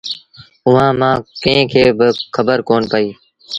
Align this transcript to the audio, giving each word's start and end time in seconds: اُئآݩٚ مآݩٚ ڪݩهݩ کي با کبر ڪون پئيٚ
اُئآݩٚ 0.67 0.97
مآݩٚ 0.99 1.23
ڪݩهݩ 1.41 1.69
کي 1.71 1.83
با 1.97 2.07
کبر 2.35 2.57
ڪون 2.67 2.81
پئيٚ 2.91 3.11